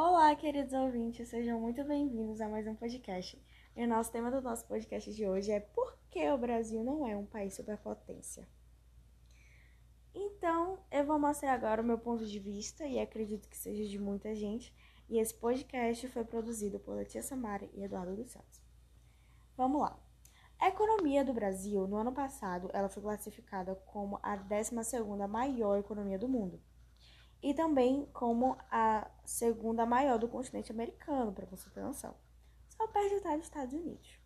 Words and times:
Olá, 0.00 0.32
queridos 0.36 0.72
ouvintes, 0.72 1.28
sejam 1.28 1.58
muito 1.58 1.82
bem-vindos 1.82 2.40
a 2.40 2.48
mais 2.48 2.68
um 2.68 2.74
podcast. 2.76 3.36
E 3.74 3.82
o 3.82 3.88
nosso 3.88 4.12
tema 4.12 4.30
do 4.30 4.40
nosso 4.40 4.64
podcast 4.64 5.12
de 5.12 5.26
hoje 5.26 5.50
é 5.50 5.58
Por 5.58 5.98
que 6.08 6.30
o 6.30 6.38
Brasil 6.38 6.84
não 6.84 7.04
é 7.04 7.16
um 7.16 7.26
país 7.26 7.56
superpotência? 7.56 8.48
Então, 10.14 10.78
eu 10.88 11.04
vou 11.04 11.18
mostrar 11.18 11.52
agora 11.52 11.82
o 11.82 11.84
meu 11.84 11.98
ponto 11.98 12.24
de 12.24 12.38
vista 12.38 12.86
e 12.86 13.00
acredito 13.00 13.48
que 13.48 13.56
seja 13.56 13.84
de 13.88 13.98
muita 13.98 14.36
gente. 14.36 14.72
E 15.08 15.18
esse 15.18 15.34
podcast 15.34 16.06
foi 16.06 16.24
produzido 16.24 16.78
por 16.78 16.94
Letícia 16.94 17.24
Samara 17.24 17.68
e 17.74 17.82
Eduardo 17.82 18.14
dos 18.14 18.30
Santos. 18.30 18.62
Vamos 19.56 19.80
lá. 19.80 19.98
A 20.60 20.68
economia 20.68 21.24
do 21.24 21.34
Brasil, 21.34 21.88
no 21.88 21.96
ano 21.96 22.12
passado, 22.12 22.70
ela 22.72 22.88
foi 22.88 23.02
classificada 23.02 23.74
como 23.74 24.20
a 24.22 24.38
12ª 24.38 25.26
maior 25.26 25.76
economia 25.76 26.20
do 26.20 26.28
mundo 26.28 26.62
e 27.42 27.54
também 27.54 28.06
como 28.12 28.56
a 28.70 29.08
segunda 29.24 29.86
maior 29.86 30.18
do 30.18 30.28
continente 30.28 30.72
americano, 30.72 31.32
para 31.32 31.46
você 31.46 31.68
ter 31.70 31.82
noção. 31.82 32.14
Só 32.68 32.86
perde 32.88 33.16
atrás 33.16 33.38
dos 33.38 33.46
Estados 33.46 33.74
Unidos. 33.74 34.18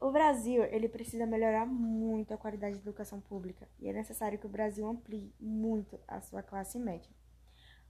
O 0.00 0.12
Brasil, 0.12 0.62
ele 0.64 0.88
precisa 0.88 1.26
melhorar 1.26 1.66
muito 1.66 2.32
a 2.32 2.38
qualidade 2.38 2.76
da 2.76 2.82
educação 2.82 3.20
pública 3.20 3.68
e 3.80 3.88
é 3.88 3.92
necessário 3.92 4.38
que 4.38 4.46
o 4.46 4.48
Brasil 4.48 4.86
amplie 4.86 5.34
muito 5.40 5.98
a 6.06 6.20
sua 6.20 6.40
classe 6.40 6.78
média. 6.78 7.10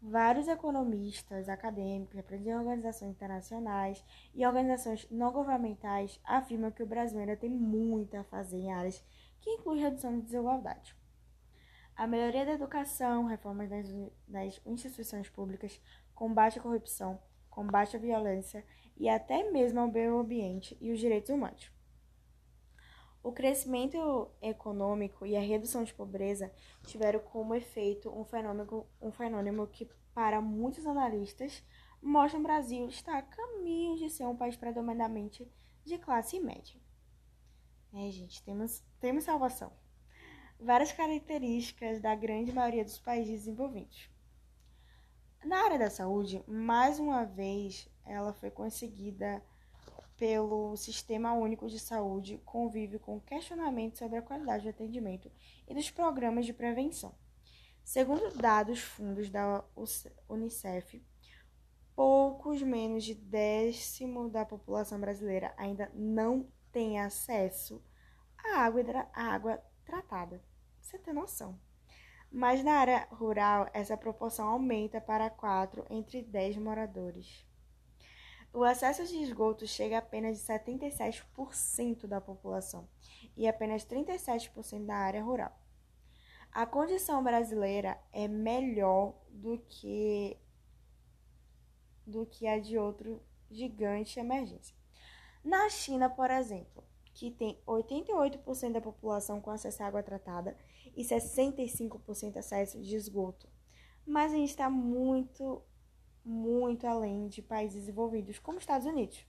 Vários 0.00 0.46
economistas, 0.46 1.48
acadêmicos, 1.48 2.14
representantes 2.14 2.62
de 2.62 2.68
organizações 2.68 3.10
internacionais 3.10 4.04
e 4.34 4.46
organizações 4.46 5.10
não 5.10 5.32
governamentais 5.32 6.20
afirmam 6.24 6.70
que 6.70 6.82
o 6.82 6.86
Brasil 6.86 7.18
ainda 7.18 7.36
tem 7.36 7.50
muito 7.50 8.16
a 8.16 8.22
fazer 8.22 8.58
em 8.58 8.72
áreas 8.72 9.02
que 9.40 9.50
incluem 9.50 9.82
redução 9.82 10.14
de 10.14 10.22
desigualdade. 10.22 10.94
A 11.96 12.06
melhoria 12.06 12.44
da 12.44 12.52
educação, 12.52 13.24
reformas 13.24 13.70
das, 14.28 14.60
instituições 14.66 15.30
públicas, 15.30 15.80
combate 16.14 16.58
à 16.58 16.62
corrupção, 16.62 17.18
combate 17.48 17.96
à 17.96 17.98
violência 17.98 18.62
e 18.98 19.08
até 19.08 19.50
mesmo 19.50 19.80
ao 19.80 19.90
meio 19.90 20.18
ambiente 20.18 20.76
e 20.78 20.92
os 20.92 21.00
direitos 21.00 21.30
humanos. 21.30 21.72
O 23.22 23.32
crescimento 23.32 24.30
econômico 24.42 25.24
e 25.24 25.34
a 25.38 25.40
redução 25.40 25.84
de 25.84 25.94
pobreza 25.94 26.52
tiveram 26.84 27.18
como 27.20 27.54
efeito 27.54 28.10
um 28.10 28.26
fenômeno, 28.26 28.86
um 29.00 29.10
fenômeno 29.10 29.66
que, 29.66 29.88
para 30.12 30.38
muitos 30.38 30.86
analistas, 30.86 31.64
mostra 32.02 32.38
o 32.38 32.42
Brasil 32.42 32.86
estar 32.88 33.16
a 33.16 33.22
caminho 33.22 33.96
de 33.96 34.10
ser 34.10 34.26
um 34.26 34.36
país 34.36 34.54
predominantemente 34.54 35.50
de 35.82 35.96
classe 35.96 36.38
média. 36.38 36.78
É, 37.94 38.10
gente, 38.10 38.44
temos, 38.44 38.84
temos 39.00 39.24
salvação 39.24 39.72
várias 40.58 40.92
características 40.92 42.00
da 42.00 42.14
grande 42.14 42.52
maioria 42.52 42.84
dos 42.84 42.98
países 42.98 43.40
desenvolvidos. 43.40 44.08
Na 45.44 45.64
área 45.64 45.78
da 45.78 45.90
saúde, 45.90 46.42
mais 46.46 46.98
uma 46.98 47.24
vez, 47.24 47.88
ela 48.04 48.32
foi 48.32 48.50
conseguida 48.50 49.42
pelo 50.16 50.76
Sistema 50.76 51.34
Único 51.34 51.68
de 51.68 51.78
Saúde, 51.78 52.40
convive 52.44 52.98
com 52.98 53.20
questionamentos 53.20 53.98
sobre 53.98 54.16
a 54.16 54.22
qualidade 54.22 54.64
do 54.64 54.70
atendimento 54.70 55.30
e 55.68 55.74
dos 55.74 55.90
programas 55.90 56.46
de 56.46 56.52
prevenção. 56.52 57.14
Segundo 57.84 58.36
dados 58.36 58.80
fundos 58.80 59.30
da 59.30 59.62
Unicef, 60.28 61.00
poucos 61.94 62.62
menos 62.62 63.04
de 63.04 63.14
décimo 63.14 64.28
da 64.28 64.44
população 64.44 64.98
brasileira 64.98 65.54
ainda 65.56 65.90
não 65.94 66.48
tem 66.72 66.98
acesso 66.98 67.82
à 68.36 68.62
água, 68.62 68.82
à 69.12 69.22
água 69.32 69.62
tratada. 69.86 70.42
Você 70.80 70.98
tem 70.98 71.14
noção. 71.14 71.58
Mas 72.30 72.62
na 72.62 72.72
área 72.72 73.08
rural, 73.12 73.70
essa 73.72 73.96
proporção 73.96 74.48
aumenta 74.48 75.00
para 75.00 75.30
4 75.30 75.86
entre 75.88 76.22
10 76.22 76.58
moradores. 76.58 77.46
O 78.52 78.64
acesso 78.64 79.06
de 79.06 79.16
esgoto 79.22 79.66
chega 79.66 79.96
a 79.96 79.98
apenas 80.00 80.38
de 80.38 80.44
77% 80.44 82.06
da 82.06 82.20
população 82.20 82.88
e 83.36 83.46
apenas 83.46 83.84
37% 83.84 84.84
da 84.84 84.96
área 84.96 85.22
rural. 85.22 85.56
A 86.50 86.64
condição 86.64 87.22
brasileira 87.22 88.00
é 88.12 88.26
melhor 88.26 89.14
do 89.28 89.58
que 89.68 90.38
do 92.06 92.24
que 92.24 92.46
a 92.46 92.58
de 92.58 92.78
outro 92.78 93.20
gigante 93.50 94.18
emergência. 94.18 94.74
Na 95.44 95.68
China, 95.68 96.08
por 96.08 96.30
exemplo, 96.30 96.82
que 97.16 97.30
tem 97.30 97.58
88% 97.66 98.72
da 98.72 98.80
população 98.80 99.40
com 99.40 99.50
acesso 99.50 99.82
à 99.82 99.86
água 99.86 100.02
tratada 100.02 100.54
e 100.94 101.02
65% 101.02 102.36
acesso 102.36 102.78
de 102.78 102.94
esgoto. 102.94 103.48
Mas 104.06 104.32
a 104.32 104.36
gente 104.36 104.50
está 104.50 104.68
muito, 104.68 105.62
muito 106.22 106.86
além 106.86 107.26
de 107.26 107.40
países 107.40 107.80
desenvolvidos, 107.80 108.38
como 108.38 108.58
os 108.58 108.62
Estados 108.62 108.86
Unidos. 108.86 109.26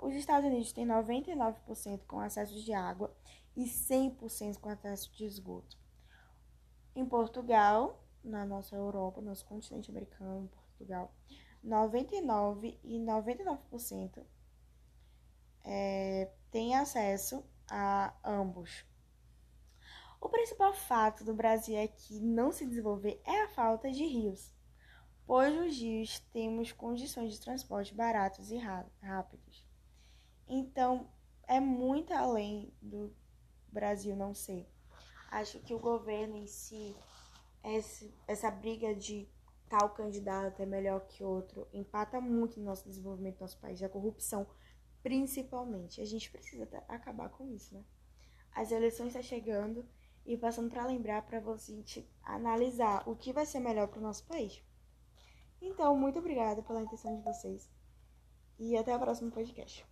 Os 0.00 0.14
Estados 0.14 0.48
Unidos 0.48 0.72
têm 0.72 0.86
99% 0.86 2.06
com 2.06 2.18
acesso 2.18 2.54
de 2.54 2.72
água 2.72 3.14
e 3.54 3.64
100% 3.64 4.58
com 4.58 4.70
acesso 4.70 5.12
de 5.12 5.26
esgoto. 5.26 5.76
Em 6.96 7.04
Portugal, 7.04 8.02
na 8.24 8.46
nossa 8.46 8.74
Europa, 8.74 9.20
nosso 9.20 9.44
continente 9.44 9.90
americano, 9.90 10.48
Portugal, 10.48 11.12
99% 11.62 12.78
e 12.82 12.98
99% 12.98 14.24
é, 15.64 16.30
tem 16.54 16.76
acesso 16.76 17.44
a 17.68 18.14
ambos. 18.24 18.86
O 20.20 20.28
principal 20.28 20.72
fato 20.72 21.24
do 21.24 21.34
Brasil 21.34 21.82
aqui 21.82 22.20
não 22.20 22.52
se 22.52 22.64
desenvolver 22.64 23.20
é 23.24 23.42
a 23.42 23.48
falta 23.48 23.90
de 23.90 24.04
rios, 24.04 24.54
pois 25.26 25.52
nos 25.52 25.76
rios 25.76 26.20
temos 26.32 26.70
condições 26.70 27.32
de 27.32 27.40
transporte 27.40 27.92
baratos 27.92 28.52
e 28.52 28.56
rápidos. 28.56 29.66
Então, 30.46 31.10
é 31.48 31.58
muito 31.58 32.14
além 32.14 32.72
do 32.80 33.12
Brasil 33.66 34.14
não 34.14 34.32
ser. 34.32 34.64
Acho 35.32 35.58
que 35.58 35.74
o 35.74 35.80
governo 35.80 36.36
em 36.36 36.46
si, 36.46 36.94
essa 38.28 38.48
briga 38.52 38.94
de 38.94 39.28
tal 39.68 39.90
candidato 39.90 40.62
é 40.62 40.66
melhor 40.66 41.00
que 41.08 41.24
outro, 41.24 41.66
empata 41.72 42.20
muito 42.20 42.60
no 42.60 42.66
nosso 42.66 42.84
desenvolvimento 42.84 43.38
do 43.38 43.40
nosso 43.40 43.58
país. 43.58 43.82
A 43.82 43.88
corrupção 43.88 44.46
Principalmente, 45.04 46.00
a 46.00 46.04
gente 46.06 46.30
precisa 46.30 46.66
acabar 46.88 47.28
com 47.28 47.46
isso, 47.54 47.74
né? 47.74 47.84
As 48.54 48.72
eleições 48.72 49.08
estão 49.08 49.20
tá 49.20 49.28
chegando 49.28 49.86
e 50.24 50.34
passando 50.34 50.70
para 50.70 50.86
lembrar 50.86 51.20
para 51.26 51.40
você 51.40 51.84
analisar 52.22 53.06
o 53.06 53.14
que 53.14 53.30
vai 53.30 53.44
ser 53.44 53.60
melhor 53.60 53.86
para 53.88 53.98
o 53.98 54.02
nosso 54.02 54.24
país. 54.24 54.64
Então, 55.60 55.94
muito 55.94 56.18
obrigada 56.18 56.62
pela 56.62 56.80
atenção 56.80 57.18
de 57.18 57.22
vocês 57.22 57.70
e 58.58 58.78
até 58.78 58.96
o 58.96 58.98
próximo 58.98 59.30
podcast. 59.30 59.86